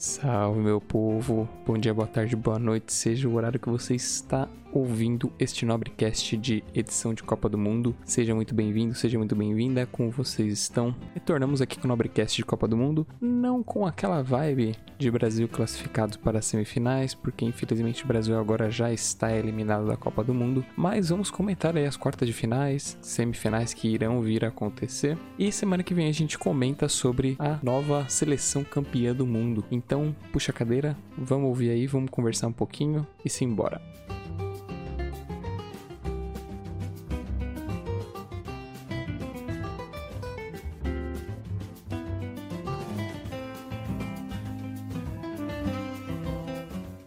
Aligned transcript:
Salve, 0.00 0.60
meu 0.60 0.80
povo. 0.80 1.46
Bom 1.66 1.76
dia, 1.76 1.92
boa 1.92 2.06
tarde, 2.06 2.34
boa 2.34 2.58
noite, 2.58 2.90
seja 2.90 3.28
o 3.28 3.34
horário 3.34 3.60
que 3.60 3.68
você 3.68 3.94
está 3.94 4.48
ouvindo 4.72 5.32
este 5.38 5.64
Nobrecast 5.64 6.36
de 6.36 6.64
edição 6.74 7.14
de 7.14 7.22
Copa 7.22 7.48
do 7.48 7.58
Mundo. 7.58 7.94
Seja 8.04 8.34
muito 8.34 8.54
bem-vindo, 8.54 8.94
seja 8.94 9.18
muito 9.18 9.34
bem-vinda. 9.34 9.86
Como 9.86 10.10
vocês 10.10 10.52
estão? 10.52 10.94
Retornamos 11.14 11.60
aqui 11.60 11.78
com 11.78 11.86
o 11.86 11.88
Nobrecast 11.88 12.36
de 12.36 12.44
Copa 12.44 12.66
do 12.68 12.76
Mundo, 12.76 13.06
não 13.20 13.62
com 13.62 13.86
aquela 13.86 14.22
vibe 14.22 14.76
de 14.98 15.10
Brasil 15.10 15.48
classificados 15.48 16.16
para 16.16 16.38
as 16.38 16.46
semifinais, 16.46 17.14
porque 17.14 17.44
infelizmente 17.44 18.04
o 18.04 18.08
Brasil 18.08 18.38
agora 18.38 18.70
já 18.70 18.92
está 18.92 19.32
eliminado 19.32 19.86
da 19.86 19.96
Copa 19.96 20.22
do 20.22 20.34
Mundo, 20.34 20.64
mas 20.76 21.08
vamos 21.08 21.30
comentar 21.30 21.76
aí 21.76 21.86
as 21.86 21.96
quartas 21.96 22.28
de 22.28 22.34
finais, 22.34 22.98
semifinais 23.00 23.72
que 23.72 23.88
irão 23.88 24.20
vir 24.20 24.44
a 24.44 24.48
acontecer. 24.48 25.16
E 25.38 25.50
semana 25.50 25.82
que 25.82 25.94
vem 25.94 26.08
a 26.08 26.12
gente 26.12 26.38
comenta 26.38 26.88
sobre 26.88 27.36
a 27.38 27.58
nova 27.62 28.06
seleção 28.08 28.62
campeã 28.62 29.14
do 29.14 29.26
mundo. 29.26 29.64
Então, 29.70 30.14
puxa 30.32 30.52
a 30.52 30.54
cadeira, 30.54 30.96
vamos 31.16 31.48
ouvir 31.48 31.70
aí, 31.70 31.86
vamos 31.86 32.10
conversar 32.10 32.48
um 32.48 32.52
pouquinho 32.52 33.06
e 33.24 33.30
simbora. 33.30 33.80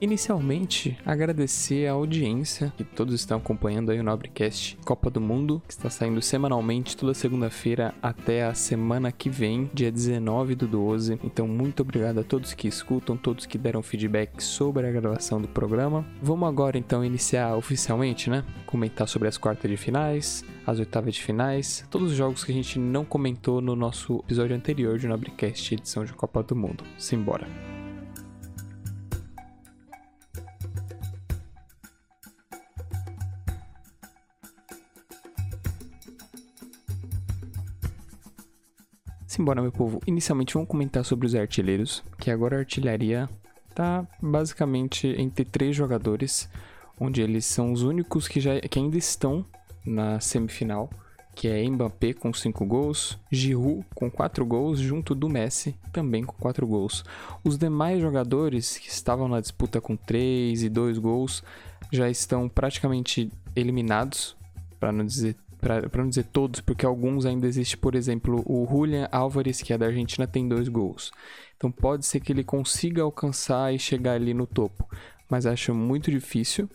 Inicialmente, 0.03 0.97
agradecer 1.05 1.87
a 1.87 1.93
audiência 1.93 2.73
que 2.75 2.83
todos 2.83 3.15
estão 3.15 3.37
acompanhando 3.37 3.89
aí 3.89 4.01
o 4.01 4.03
Nobrecast 4.03 4.77
Copa 4.83 5.09
do 5.09 5.21
Mundo, 5.21 5.61
que 5.65 5.71
está 5.71 5.89
saindo 5.89 6.21
semanalmente 6.21 6.97
toda 6.97 7.13
segunda-feira 7.13 7.95
até 8.01 8.43
a 8.43 8.53
semana 8.53 9.13
que 9.13 9.29
vem, 9.29 9.71
dia 9.73 9.89
19 9.89 10.55
do 10.55 10.67
12. 10.67 11.17
Então, 11.23 11.47
muito 11.47 11.83
obrigado 11.83 12.19
a 12.19 12.23
todos 12.23 12.53
que 12.53 12.67
escutam, 12.67 13.15
todos 13.15 13.45
que 13.45 13.57
deram 13.57 13.81
feedback 13.81 14.43
sobre 14.43 14.85
a 14.85 14.91
gravação 14.91 15.41
do 15.41 15.47
programa. 15.47 16.05
Vamos 16.21 16.49
agora 16.49 16.77
então 16.77 17.05
iniciar 17.05 17.55
oficialmente, 17.55 18.29
né? 18.29 18.43
Comentar 18.65 19.07
sobre 19.07 19.29
as 19.29 19.37
quartas 19.37 19.71
de 19.71 19.77
finais, 19.77 20.43
as 20.67 20.79
oitavas 20.79 21.15
de 21.15 21.23
finais, 21.23 21.87
todos 21.89 22.11
os 22.11 22.17
jogos 22.17 22.43
que 22.43 22.51
a 22.51 22.55
gente 22.55 22.77
não 22.77 23.05
comentou 23.05 23.61
no 23.61 23.73
nosso 23.73 24.19
episódio 24.25 24.53
anterior 24.53 24.97
de 24.97 25.07
Nobrecast 25.07 25.75
edição 25.75 26.03
de 26.03 26.11
Copa 26.11 26.43
do 26.43 26.57
Mundo. 26.57 26.83
Simbora. 26.97 27.72
Simbora, 39.43 39.61
meu 39.61 39.73
povo. 39.73 39.99
Inicialmente 40.07 40.53
vamos 40.53 40.69
comentar 40.69 41.03
sobre 41.03 41.27
os 41.27 41.35
artilheiros, 41.35 42.01
que 42.17 42.31
agora 42.31 42.55
a 42.55 42.59
artilharia 42.59 43.29
tá 43.75 44.07
basicamente 44.21 45.05
entre 45.17 45.43
três 45.43 45.75
jogadores, 45.75 46.49
onde 46.97 47.21
eles 47.21 47.45
são 47.45 47.73
os 47.73 47.81
únicos 47.81 48.25
que, 48.25 48.39
já, 48.39 48.57
que 48.61 48.79
ainda 48.79 48.97
estão 48.97 49.45
na 49.85 50.17
semifinal, 50.21 50.89
que 51.35 51.49
é 51.49 51.61
Mbappé 51.69 52.13
com 52.13 52.33
5 52.33 52.65
gols, 52.65 53.19
Giroud 53.29 53.85
com 53.93 54.09
4 54.09 54.45
gols, 54.45 54.79
junto 54.79 55.13
do 55.13 55.27
Messi 55.27 55.75
também 55.91 56.23
com 56.23 56.35
4 56.37 56.65
gols. 56.65 57.03
Os 57.43 57.57
demais 57.57 57.99
jogadores 57.99 58.77
que 58.77 58.87
estavam 58.87 59.27
na 59.27 59.41
disputa 59.41 59.81
com 59.81 59.97
3 59.97 60.63
e 60.63 60.69
2 60.69 60.97
gols 60.99 61.43
já 61.91 62.09
estão 62.09 62.47
praticamente 62.47 63.29
eliminados, 63.53 64.37
para 64.79 64.93
não 64.93 65.05
dizer 65.05 65.35
para 65.63 66.01
não 66.01 66.09
dizer 66.09 66.25
todos, 66.25 66.59
porque 66.59 66.85
alguns 66.85 67.25
ainda 67.25 67.47
existe, 67.47 67.77
por 67.77 67.95
exemplo, 67.95 68.43
o 68.45 68.67
Julian 68.69 69.07
Álvares, 69.11 69.61
que 69.61 69.71
é 69.71 69.77
da 69.77 69.85
Argentina, 69.85 70.27
tem 70.27 70.47
dois 70.47 70.67
gols. 70.67 71.11
Então 71.55 71.71
pode 71.71 72.05
ser 72.05 72.19
que 72.19 72.33
ele 72.33 72.43
consiga 72.43 73.01
alcançar 73.01 73.73
e 73.73 73.79
chegar 73.79 74.13
ali 74.13 74.33
no 74.33 74.45
topo, 74.45 74.87
mas 75.29 75.45
acho 75.45 75.73
muito 75.73 76.11
difícil. 76.11 76.69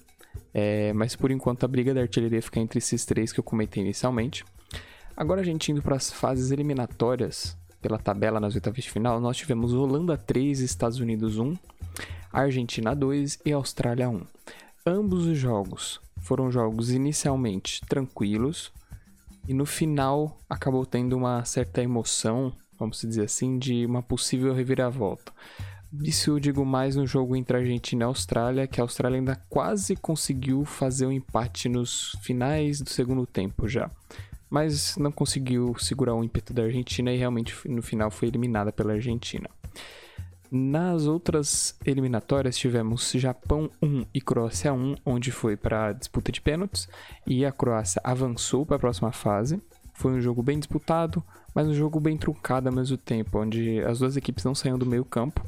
É, 0.54 0.93
mas 0.94 1.15
por 1.15 1.31
enquanto 1.31 1.65
a 1.65 1.69
briga 1.69 1.93
da 1.93 2.00
artilharia 2.00 2.41
fica 2.41 2.59
entre 2.59 2.78
esses 2.78 3.04
três 3.04 3.32
que 3.32 3.38
eu 3.38 3.44
comentei 3.44 3.82
inicialmente. 3.82 4.44
Agora 5.15 5.43
a 5.43 5.44
gente 5.44 5.71
indo 5.71 5.82
para 5.82 5.97
as 5.97 6.10
fases 6.10 6.50
eliminatórias 6.50 7.56
pela 7.82 7.98
tabela 7.98 8.41
nas 8.41 8.54
oitavas 8.54 8.82
de 8.82 8.91
final, 8.91 9.21
nós 9.21 9.37
tivemos 9.37 9.72
Holanda 9.72 10.16
3, 10.16 10.60
Estados 10.60 10.98
Unidos 10.98 11.38
1, 11.38 11.54
Argentina 12.32 12.94
2 12.94 13.41
e 13.44 13.53
Austrália 13.53 14.09
1. 14.09 14.22
Ambos 14.87 15.27
os 15.27 15.37
jogos 15.37 16.00
foram 16.28 16.53
jogos 16.53 16.91
inicialmente 16.91 17.81
tranquilos, 17.89 18.71
e 19.49 19.55
no 19.55 19.65
final 19.65 20.39
acabou 20.49 20.84
tendo 20.84 21.16
uma 21.16 21.43
certa 21.47 21.83
emoção, 21.83 22.53
vamos 22.78 23.00
dizer 23.00 23.25
assim, 23.25 23.59
de 23.59 23.87
uma 23.87 24.03
possível 24.03 24.53
reviravolta. 24.53 25.33
Isso 26.03 26.33
eu 26.33 26.39
digo 26.39 26.66
mais 26.66 26.97
no 26.97 27.06
jogo 27.06 27.34
entre 27.34 27.56
Argentina 27.56 28.05
e 28.05 28.05
Austrália, 28.05 28.66
que 28.66 28.78
a 28.78 28.84
Austrália 28.84 29.19
ainda 29.19 29.37
quase 29.49 29.97
conseguiu 29.97 30.66
fazer 30.66 31.06
um 31.06 31.12
empate 31.12 31.66
nos 31.66 32.15
finais 32.21 32.83
do 32.83 32.91
segundo 32.91 33.27
tempo 33.27 33.66
já. 33.66 33.91
Mas 34.50 34.99
não 34.99 35.10
conseguiu 35.10 35.75
segurar 35.78 36.15
o 36.15 36.22
ímpeto 36.22 36.53
da 36.53 36.65
Argentina 36.65 37.10
e 37.10 37.16
realmente 37.16 37.55
no 37.66 37.81
final 37.81 38.10
foi 38.10 38.28
eliminada 38.28 38.71
pela 38.71 38.93
Argentina. 38.93 39.49
Nas 40.50 41.06
outras 41.06 41.76
eliminatórias 41.84 42.56
tivemos 42.56 43.12
Japão 43.14 43.70
1 43.82 44.06
e 44.14 44.20
Croácia 44.20 44.72
1, 44.72 44.97
onde 45.04 45.31
foi 45.31 45.56
para 45.56 45.92
disputa 45.92 46.32
de 46.32 46.41
pênaltis 46.41 46.88
e 47.26 47.44
a 47.44 47.53
Croácia 47.53 48.00
avançou 48.03 48.64
para 48.64 48.76
a 48.76 48.78
próxima 48.78 49.12
fase. 49.12 49.60
Foi 49.92 50.12
um 50.12 50.20
jogo 50.20 50.42
bem 50.42 50.59
disputado, 50.59 51.22
mas 51.54 51.66
um 51.66 51.75
jogo 51.75 52.00
bem 52.00 52.16
truncado 52.16 52.69
ao 52.69 52.75
mesmo 52.75 52.97
tempo, 52.97 53.38
onde 53.38 53.81
as 53.81 53.98
duas 53.98 54.16
equipes 54.16 54.44
não 54.44 54.54
saíam 54.54 54.78
do 54.78 54.86
meio 54.86 55.04
campo 55.04 55.44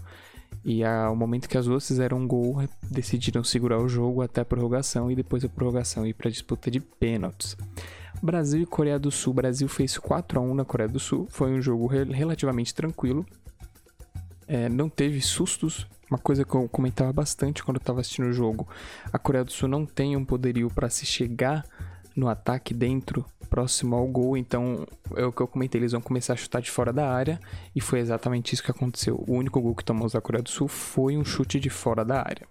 e 0.63 0.85
ao 0.85 1.17
momento 1.17 1.49
que 1.49 1.57
as 1.57 1.65
duas 1.65 1.87
fizeram 1.87 2.19
um 2.19 2.27
gol, 2.27 2.63
decidiram 2.83 3.43
segurar 3.43 3.79
o 3.79 3.89
jogo 3.89 4.21
até 4.21 4.43
a 4.43 4.45
prorrogação 4.45 5.11
e 5.11 5.15
depois 5.15 5.43
a 5.45 5.49
prorrogação 5.49 6.07
ir 6.07 6.13
para 6.13 6.29
a 6.29 6.31
disputa 6.31 6.71
de 6.71 6.79
pênaltis. 6.81 7.57
Brasil 8.23 8.61
e 8.61 8.67
Coreia 8.67 8.99
do 8.99 9.11
Sul. 9.11 9.33
Brasil 9.33 9.67
fez 9.67 9.97
4 9.97 10.39
a 10.39 10.43
1 10.43 10.55
na 10.55 10.65
Coreia 10.65 10.89
do 10.89 11.01
Sul. 11.01 11.27
Foi 11.31 11.51
um 11.51 11.63
jogo 11.63 11.87
relativamente 11.87 12.75
tranquilo 12.75 13.25
é, 14.51 14.69
não 14.69 14.89
teve 14.89 15.21
sustos. 15.21 15.87
Uma 16.11 16.19
coisa 16.19 16.45
que 16.45 16.53
eu 16.53 16.69
comentava 16.69 17.13
bastante 17.13 17.63
quando 17.63 17.77
eu 17.77 17.81
estava 17.81 18.01
assistindo 18.01 18.27
o 18.27 18.33
jogo. 18.33 18.69
A 19.13 19.19
Coreia 19.19 19.45
do 19.45 19.53
Sul 19.53 19.69
não 19.69 19.87
tem 19.87 20.17
um 20.17 20.25
poderio 20.25 20.69
para 20.69 20.91
se 20.91 21.07
chegar 21.07 21.65
no 22.17 22.29
ataque 22.29 22.75
dentro, 22.75 23.25
próximo 23.49 23.95
ao 23.95 24.05
gol. 24.09 24.37
Então, 24.37 24.85
é 25.15 25.25
o 25.25 25.31
que 25.31 25.41
eu 25.41 25.47
comentei, 25.47 25.81
eles 25.81 25.93
vão 25.93 26.01
começar 26.01 26.33
a 26.33 26.37
chutar 26.37 26.61
de 26.61 26.69
fora 26.69 26.93
da 26.93 27.09
área. 27.09 27.39
E 27.77 27.81
foi 27.81 28.01
exatamente 28.01 28.53
isso 28.53 28.65
que 28.65 28.73
aconteceu. 28.73 29.25
O 29.29 29.35
único 29.35 29.61
gol 29.61 29.73
que 29.73 29.85
tomamos 29.85 30.15
da 30.15 30.21
Coreia 30.21 30.43
do 30.43 30.51
Sul 30.51 30.67
foi 30.67 31.17
um 31.17 31.25
chute 31.25 31.61
de 31.61 31.71
fora 31.71 32.05
da 32.05 32.19
área. 32.19 32.49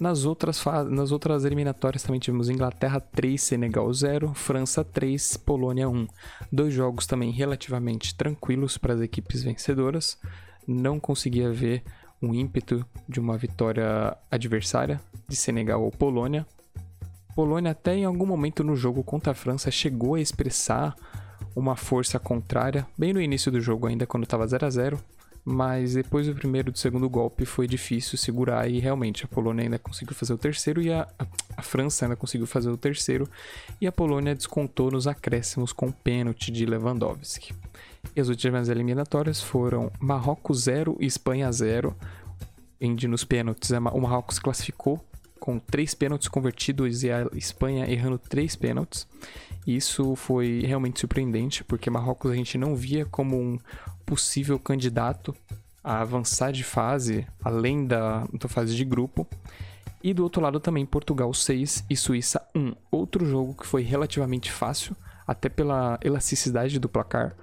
Nas 0.00 0.24
outras, 0.24 0.64
nas 0.88 1.12
outras 1.12 1.44
eliminatórias 1.44 2.02
também 2.02 2.18
tivemos 2.18 2.48
Inglaterra 2.48 2.98
3, 2.98 3.40
Senegal 3.40 3.92
0, 3.92 4.32
França 4.32 4.82
3, 4.82 5.36
Polônia 5.36 5.90
1. 5.90 6.08
Dois 6.50 6.72
jogos 6.72 7.06
também 7.06 7.30
relativamente 7.30 8.14
tranquilos 8.14 8.78
para 8.78 8.94
as 8.94 9.00
equipes 9.02 9.42
vencedoras 9.42 10.18
não 10.66 11.00
conseguia 11.00 11.50
ver 11.50 11.82
um 12.20 12.32
ímpeto 12.34 12.86
de 13.08 13.18
uma 13.18 13.36
vitória 13.36 14.16
adversária 14.30 15.00
de 15.28 15.34
Senegal 15.34 15.82
ou 15.82 15.90
Polônia. 15.90 16.46
Polônia 17.34 17.72
até 17.72 17.94
em 17.96 18.04
algum 18.04 18.26
momento 18.26 18.62
no 18.62 18.76
jogo 18.76 19.02
contra 19.02 19.32
a 19.32 19.34
França 19.34 19.70
chegou 19.70 20.14
a 20.14 20.20
expressar 20.20 20.94
uma 21.54 21.76
força 21.76 22.18
contrária, 22.18 22.86
bem 22.96 23.12
no 23.12 23.20
início 23.20 23.50
do 23.50 23.60
jogo 23.60 23.86
ainda 23.86 24.06
quando 24.06 24.24
estava 24.24 24.46
0 24.46 24.66
a 24.66 24.70
0, 24.70 25.00
mas 25.44 25.94
depois 25.94 26.26
do 26.26 26.34
primeiro 26.34 26.68
e 26.68 26.72
do 26.72 26.78
segundo 26.78 27.08
golpe 27.08 27.44
foi 27.44 27.66
difícil 27.66 28.16
segurar 28.16 28.68
e 28.70 28.78
realmente 28.78 29.24
a 29.24 29.28
Polônia 29.28 29.64
ainda 29.64 29.78
conseguiu 29.78 30.14
fazer 30.14 30.32
o 30.32 30.38
terceiro 30.38 30.80
e 30.80 30.92
a, 30.92 31.08
a, 31.56 31.62
França 31.62 32.04
ainda 32.04 32.14
conseguiu 32.14 32.46
fazer 32.46 32.70
o 32.70 32.76
terceiro 32.76 33.28
e 33.80 33.86
a 33.86 33.92
Polônia 33.92 34.34
descontou 34.34 34.90
nos 34.90 35.06
acréscimos 35.06 35.72
com 35.72 35.90
pênalti 35.90 36.52
de 36.52 36.64
Lewandowski. 36.64 37.52
E 38.14 38.20
as 38.20 38.28
últimas 38.28 38.68
eliminatórias 38.68 39.40
foram 39.40 39.90
Marrocos 39.98 40.62
0 40.62 40.96
e 41.00 41.06
Espanha 41.06 41.50
0. 41.50 41.96
Onde 42.80 43.06
nos 43.06 43.24
pênaltis 43.24 43.70
o 43.70 44.00
Marrocos 44.00 44.38
classificou 44.38 45.00
com 45.38 45.58
três 45.58 45.92
pênaltis 45.92 46.28
convertidos 46.28 47.02
e 47.02 47.10
a 47.10 47.28
Espanha 47.34 47.90
errando 47.90 48.16
três 48.16 48.54
pênaltis. 48.54 49.08
Isso 49.66 50.14
foi 50.14 50.62
realmente 50.64 51.00
surpreendente, 51.00 51.64
porque 51.64 51.90
Marrocos 51.90 52.30
a 52.30 52.34
gente 52.34 52.58
não 52.58 52.76
via 52.76 53.04
como 53.04 53.40
um 53.40 53.58
possível 54.06 54.58
candidato 54.58 55.34
a 55.82 56.00
avançar 56.00 56.52
de 56.52 56.62
fase, 56.62 57.26
além 57.42 57.86
da, 57.86 58.26
da 58.32 58.48
fase 58.48 58.74
de 58.74 58.84
grupo. 58.84 59.26
E 60.02 60.12
do 60.12 60.22
outro 60.22 60.42
lado 60.42 60.58
também 60.58 60.84
Portugal 60.84 61.32
6 61.32 61.84
e 61.88 61.96
Suíça 61.96 62.42
1. 62.54 62.74
Outro 62.90 63.24
jogo 63.24 63.54
que 63.54 63.66
foi 63.66 63.82
relativamente 63.82 64.50
fácil, 64.50 64.96
até 65.26 65.48
pela 65.48 65.98
elasticidade 66.02 66.78
do 66.78 66.88
placar. 66.88 67.34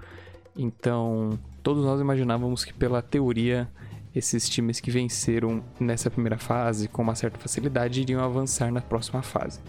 Então, 0.56 1.40
todos 1.64 1.86
nós 1.86 2.02
imaginávamos 2.02 2.66
que, 2.66 2.74
pela 2.74 3.02
teoria, 3.02 3.70
esses 4.14 4.50
times 4.50 4.80
que 4.80 4.92
venceram 4.92 5.64
nessa 5.80 6.10
primeira 6.10 6.38
fase 6.38 6.88
com 6.88 7.02
uma 7.02 7.16
certa 7.16 7.38
facilidade 7.38 8.02
iriam 8.02 8.24
avançar 8.24 8.72
na 8.72 8.82
próxima 8.82 9.22
fase. 9.22 9.60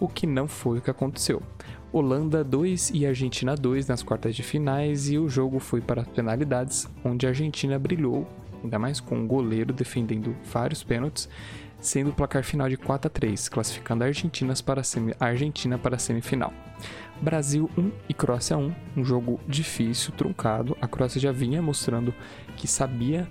O 0.00 0.08
que 0.08 0.26
não 0.26 0.48
foi 0.48 0.78
o 0.78 0.80
que 0.80 0.90
aconteceu. 0.90 1.42
Holanda 1.92 2.44
2 2.44 2.92
e 2.94 3.04
Argentina 3.04 3.56
2 3.56 3.88
nas 3.88 4.02
quartas 4.02 4.36
de 4.36 4.44
finais 4.44 5.10
e 5.10 5.18
o 5.18 5.28
jogo 5.28 5.58
foi 5.58 5.80
para 5.80 6.02
as 6.02 6.08
penalidades, 6.08 6.88
onde 7.04 7.26
a 7.26 7.30
Argentina 7.30 7.78
brilhou 7.80 8.28
ainda 8.62 8.78
mais 8.78 9.00
com 9.00 9.22
o 9.22 9.26
goleiro 9.26 9.72
defendendo 9.72 10.36
vários 10.44 10.84
pênaltis, 10.84 11.28
sendo 11.80 12.10
o 12.10 12.12
placar 12.12 12.44
final 12.44 12.68
de 12.68 12.76
4 12.76 13.08
a 13.08 13.10
3, 13.10 13.48
classificando 13.48 14.04
a 14.04 14.06
Argentina 14.06 14.54
para 14.64 14.82
a, 14.82 14.84
semi, 14.84 15.14
a 15.18 15.26
Argentina 15.26 15.78
para 15.78 15.96
a 15.96 15.98
semifinal. 15.98 16.52
Brasil 17.20 17.68
1 17.76 17.90
e 18.08 18.14
Croácia 18.14 18.56
1, 18.56 18.72
um 18.96 19.04
jogo 19.04 19.40
difícil, 19.48 20.12
truncado. 20.12 20.76
A 20.80 20.86
Croácia 20.86 21.20
já 21.20 21.32
vinha 21.32 21.60
mostrando 21.60 22.14
que 22.56 22.68
sabia 22.68 23.28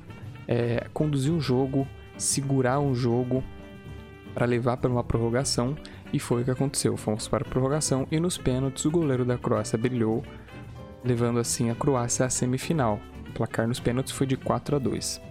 é, 0.48 0.88
conduzir 0.94 1.32
um 1.32 1.40
jogo, 1.40 1.88
segurar 2.18 2.80
um 2.80 2.94
jogo 2.94 3.44
para 4.34 4.46
levar 4.46 4.78
para 4.78 4.90
uma 4.90 5.04
prorrogação 5.04 5.76
e 6.14 6.20
foi 6.20 6.42
o 6.42 6.46
que 6.46 6.52
aconteceu. 6.52 6.96
Fomos 6.98 7.28
para 7.28 7.46
a 7.46 7.50
prorrogação 7.50 8.08
e 8.12 8.20
nos 8.20 8.38
pênaltis 8.38 8.86
o 8.86 8.92
goleiro 8.92 9.26
da 9.26 9.38
Croácia 9.38 9.78
brilhou, 9.78 10.24
levando 11.04 11.40
assim 11.40 11.70
a 11.70 11.76
Croácia 11.76 12.26
à 12.26 12.30
semifinal. 12.30 13.00
O 13.30 13.32
placar 13.32 13.68
nos 13.68 13.80
pênaltis 13.80 14.12
foi 14.12 14.28
de 14.28 14.36
4 14.36 14.76
a 14.76 14.80
2. 14.80 15.22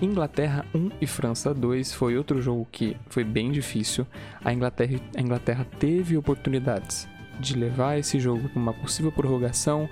Inglaterra 0.00 0.64
1 0.74 0.90
e 1.00 1.06
França 1.06 1.54
2 1.54 1.92
foi 1.92 2.18
outro 2.18 2.40
jogo 2.42 2.66
que 2.70 2.96
foi 3.08 3.24
bem 3.24 3.50
difícil. 3.50 4.06
A 4.44 4.52
Inglaterra, 4.52 5.00
a 5.16 5.20
Inglaterra 5.20 5.66
teve 5.78 6.16
oportunidades 6.16 7.08
de 7.40 7.56
levar 7.56 7.98
esse 7.98 8.18
jogo 8.20 8.48
para 8.48 8.60
uma 8.60 8.74
possível 8.74 9.10
prorrogação, 9.10 9.88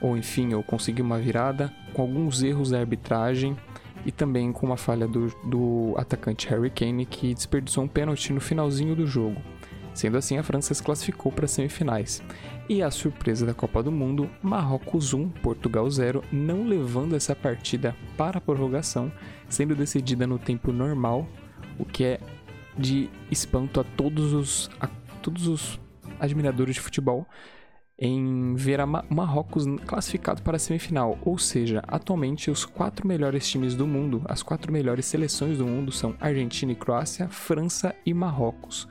ou 0.00 0.16
enfim, 0.16 0.52
ou 0.54 0.62
conseguir 0.62 1.02
uma 1.02 1.18
virada, 1.18 1.72
com 1.94 2.02
alguns 2.02 2.42
erros 2.42 2.70
da 2.70 2.78
arbitragem 2.80 3.56
e 4.04 4.12
também 4.12 4.52
com 4.52 4.66
uma 4.66 4.76
falha 4.76 5.06
do, 5.06 5.28
do 5.44 5.94
atacante 5.96 6.48
Harry 6.48 6.70
Kane 6.70 7.04
que 7.04 7.34
desperdiçou 7.34 7.84
um 7.84 7.88
pênalti 7.88 8.32
no 8.32 8.40
finalzinho 8.40 8.94
do 8.94 9.06
jogo. 9.06 9.40
Sendo 9.92 10.16
assim, 10.16 10.38
a 10.38 10.42
França 10.42 10.72
se 10.72 10.82
classificou 10.82 11.32
para 11.32 11.44
as 11.44 11.50
semifinais. 11.50 12.22
E 12.68 12.82
a 12.82 12.90
surpresa 12.90 13.44
da 13.44 13.52
Copa 13.52 13.82
do 13.82 13.90
Mundo, 13.90 14.30
Marrocos 14.40 15.12
1, 15.12 15.28
Portugal 15.28 15.90
0, 15.90 16.22
não 16.30 16.64
levando 16.64 17.16
essa 17.16 17.34
partida 17.34 17.96
para 18.16 18.38
a 18.38 18.40
prorrogação, 18.40 19.12
sendo 19.48 19.74
decidida 19.74 20.26
no 20.26 20.38
tempo 20.38 20.72
normal, 20.72 21.28
o 21.78 21.84
que 21.84 22.04
é 22.04 22.20
de 22.78 23.10
espanto 23.30 23.80
a 23.80 23.84
todos 23.84 24.32
os, 24.32 24.70
a 24.80 24.86
todos 25.20 25.48
os 25.48 25.80
admiradores 26.20 26.76
de 26.76 26.80
futebol 26.80 27.26
em 28.00 28.54
ver 28.54 28.80
a 28.80 28.86
Marrocos 28.86 29.66
classificado 29.86 30.40
para 30.40 30.56
a 30.56 30.58
semifinal, 30.58 31.18
ou 31.22 31.38
seja, 31.38 31.82
atualmente 31.86 32.50
os 32.50 32.64
quatro 32.64 33.06
melhores 33.06 33.46
times 33.46 33.74
do 33.74 33.86
mundo, 33.86 34.22
as 34.24 34.42
quatro 34.42 34.72
melhores 34.72 35.04
seleções 35.04 35.58
do 35.58 35.66
mundo 35.66 35.92
são 35.92 36.16
Argentina 36.18 36.72
e 36.72 36.74
Croácia, 36.74 37.28
França 37.28 37.94
e 38.06 38.14
Marrocos, 38.14 38.88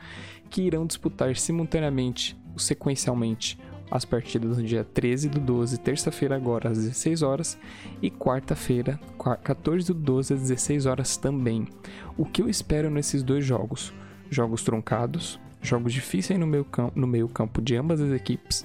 que 0.48 0.62
irão 0.62 0.86
disputar 0.86 1.36
simultaneamente, 1.36 2.40
sequencialmente, 2.56 3.58
as 3.90 4.06
partidas 4.06 4.60
no 4.60 4.64
dia 4.64 4.84
13 4.84 5.30
do 5.30 5.40
12, 5.40 5.80
terça-feira 5.80 6.36
agora 6.36 6.70
às 6.70 6.78
16 6.78 7.24
horas 7.24 7.58
e 8.02 8.12
quarta-feira, 8.12 9.00
14 9.44 9.88
do 9.88 9.96
12 9.96 10.36
às 10.36 10.42
16 10.42 10.86
horas 10.86 11.18
também. 11.18 11.68
O 12.16 12.24
que 12.26 12.44
eu 12.44 12.48
espero 12.48 12.92
nesses 12.92 13.24
dois 13.24 13.44
jogos? 13.44 13.92
Jogos 14.30 14.62
truncados, 14.62 15.40
jogos 15.60 15.92
difíceis 15.92 16.40
no 16.40 16.46
meio, 16.46 16.68
no 16.94 17.08
meio 17.08 17.28
campo 17.28 17.64
de 17.64 17.76
ambas 17.76 18.00
as 18.00 18.12
equipes, 18.12 18.64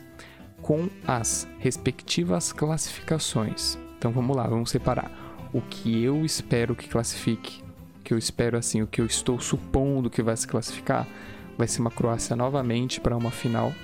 com 0.65 0.89
as 1.07 1.47
respectivas 1.59 2.51
classificações. 2.51 3.79
Então 3.99 4.11
vamos 4.11 4.35
lá, 4.35 4.47
vamos 4.47 4.71
separar. 4.71 5.11
O 5.53 5.61
que 5.61 6.03
eu 6.03 6.25
espero 6.25 6.75
que 6.75 6.89
classifique, 6.89 7.63
que 8.03 8.15
eu 8.15 8.19
espero 8.19 8.57
assim, 8.57 8.81
o 8.81 8.87
que 8.87 8.99
eu 8.99 9.05
estou 9.05 9.39
supondo 9.39 10.09
que 10.09 10.23
vai 10.23 10.35
se 10.35 10.49
classificar, 10.49 11.07
vai 11.59 11.69
ser 11.69 11.83
uma 11.83 11.91
Croácia 11.91 12.35
novamente 12.35 12.99
para 12.99 13.15
uma 13.15 13.31
final. 13.31 13.75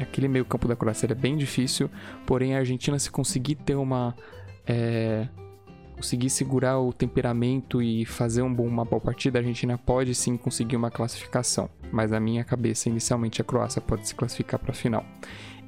Aquele 0.00 0.26
meio 0.26 0.44
campo 0.44 0.66
da 0.66 0.74
Croácia 0.74 1.06
é 1.08 1.14
bem 1.14 1.36
difícil, 1.36 1.88
porém 2.26 2.56
a 2.56 2.58
Argentina 2.58 2.98
se 2.98 3.08
conseguir 3.08 3.54
ter 3.54 3.76
uma 3.76 4.16
é, 4.66 5.28
conseguir 6.00 6.30
segurar 6.30 6.80
o 6.80 6.94
temperamento 6.94 7.82
e 7.82 8.06
fazer 8.06 8.40
um 8.40 8.52
bom, 8.52 8.66
uma 8.66 8.86
boa 8.86 9.00
partida, 9.00 9.38
a 9.38 9.40
Argentina 9.40 9.76
pode 9.76 10.14
sim 10.14 10.34
conseguir 10.34 10.74
uma 10.74 10.90
classificação. 10.90 11.68
Mas 11.92 12.10
na 12.10 12.18
minha 12.18 12.42
cabeça, 12.42 12.88
inicialmente 12.88 13.42
a 13.42 13.44
Croácia 13.44 13.82
pode 13.82 14.08
se 14.08 14.14
classificar 14.14 14.58
para 14.58 14.70
a 14.70 14.74
final. 14.74 15.04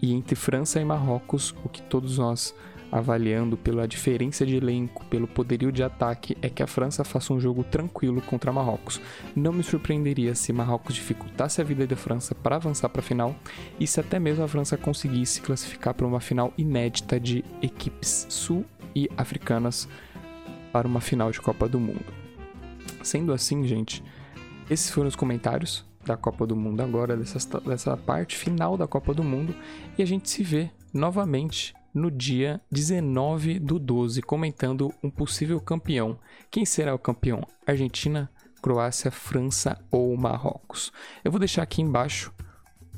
E 0.01 0.15
entre 0.15 0.35
França 0.35 0.81
e 0.81 0.85
Marrocos, 0.87 1.55
o 1.63 1.69
que 1.69 1.83
todos 1.83 2.17
nós 2.17 2.55
avaliando 2.91 3.57
pela 3.57 3.89
diferença 3.89 4.45
de 4.45 4.57
elenco, 4.57 5.05
pelo 5.07 5.27
poderio 5.27 5.71
de 5.71 5.83
ataque, 5.83 6.37
é 6.43 6.49
que 6.51 6.63
a 6.63 6.67
França 6.67 7.05
faça 7.05 7.33
um 7.33 7.41
jogo 7.41 7.65
tranquilo 7.65 8.21
contra 8.23 8.53
Marrocos. 8.53 9.01
Não 9.35 9.53
me 9.53 9.63
surpreenderia 9.63 10.35
se 10.35 10.53
Marrocos 10.53 10.95
dificultasse 10.95 11.61
a 11.61 11.65
vida 11.65 11.87
da 11.87 11.97
França 11.97 12.35
para 12.35 12.57
avançar 12.57 12.91
para 12.91 13.01
a 13.01 13.05
final 13.05 13.35
e 13.81 13.87
se 13.87 13.99
até 14.01 14.19
mesmo 14.19 14.45
a 14.45 14.49
França 14.49 14.77
conseguisse 14.77 15.41
classificar 15.41 15.95
para 15.95 16.07
uma 16.07 16.21
final 16.21 16.53
inédita 16.57 17.19
de 17.19 17.43
equipes 17.63 18.27
sul 18.29 18.65
e 18.95 19.09
africanas 19.17 19.89
para 20.73 20.89
uma 20.89 21.01
final 21.01 21.31
de 21.31 21.41
Copa 21.41 21.69
do 21.69 21.79
Mundo. 21.79 22.13
Sendo 23.03 23.33
assim, 23.33 23.65
gente, 23.65 24.03
esses 24.71 24.91
foram 24.91 25.09
os 25.09 25.17
comentários 25.17 25.85
da 26.05 26.17
Copa 26.17 26.47
do 26.47 26.57
Mundo 26.57 26.81
agora, 26.81 27.17
dessa, 27.17 27.61
dessa 27.61 27.97
parte 27.97 28.37
final 28.37 28.77
da 28.77 28.87
Copa 28.87 29.15
do 29.15 29.23
Mundo, 29.23 29.55
e 29.97 30.03
a 30.03 30.07
gente 30.07 30.29
se 30.29 30.43
vê 30.43 30.71
novamente 30.93 31.75
no 31.95 32.11
dia 32.11 32.61
19 32.71 33.59
do 33.59 33.79
12, 33.79 34.23
comentando 34.23 34.93
um 35.03 35.11
possível 35.11 35.61
campeão. 35.61 36.19
Quem 36.51 36.65
será 36.65 36.95
o 36.95 36.99
campeão? 36.99 37.47
Argentina, 37.67 38.31
Croácia, 38.63 39.11
França 39.11 39.79
ou 39.91 40.17
Marrocos? 40.17 40.93
Eu 41.23 41.31
vou 41.31 41.39
deixar 41.39 41.63
aqui 41.63 41.83
embaixo, 41.83 42.33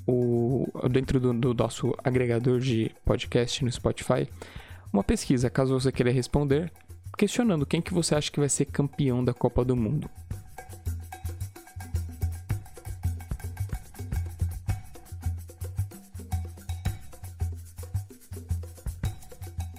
o, 0.07 0.67
dentro 0.91 1.19
do, 1.19 1.33
do 1.33 1.55
nosso 1.55 1.95
agregador 2.05 2.61
de 2.61 2.95
podcast 3.05 3.65
no 3.65 3.73
Spotify, 3.73 4.29
uma 4.93 5.03
pesquisa, 5.03 5.51
caso 5.51 5.79
você 5.79 5.91
queira 5.91 6.13
responder, 6.13 6.71
questionando 7.17 7.67
quem 7.67 7.81
que 7.81 7.95
você 7.95 8.15
acha 8.15 8.31
que 8.31 8.41
vai 8.41 8.49
ser 8.49 8.67
campeão 8.67 9.25
da 9.25 9.33
Copa 9.33 9.65
do 9.65 9.77
Mundo. 9.77 10.09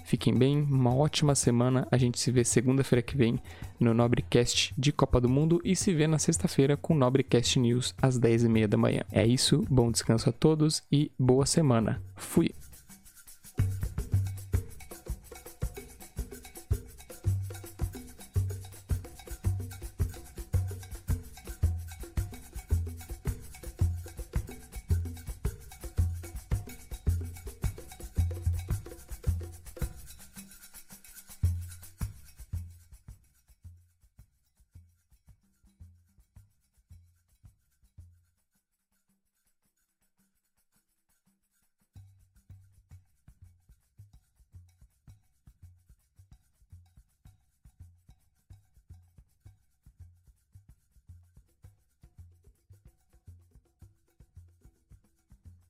Fiquem 0.04 0.32
bem, 0.32 0.62
uma 0.62 0.94
ótima 0.94 1.34
semana. 1.34 1.86
A 1.90 1.96
gente 1.96 2.18
se 2.18 2.30
vê 2.30 2.44
segunda-feira 2.44 3.02
que 3.02 3.16
vem 3.16 3.40
no 3.78 3.92
Nobrecast 3.92 4.72
de 4.78 4.92
Copa 4.92 5.20
do 5.20 5.28
Mundo 5.28 5.60
e 5.64 5.74
se 5.74 5.92
vê 5.92 6.06
na 6.06 6.18
sexta-feira 6.18 6.76
com 6.76 6.94
Nobrecast 6.94 7.58
News 7.58 7.94
às 8.00 8.18
10h30 8.18 8.66
da 8.68 8.76
manhã. 8.76 9.02
É 9.10 9.26
isso, 9.26 9.64
bom 9.68 9.90
descanso 9.90 10.30
a 10.30 10.32
todos 10.32 10.82
e 10.90 11.10
boa 11.18 11.44
semana. 11.44 12.00
Fui! 12.14 12.54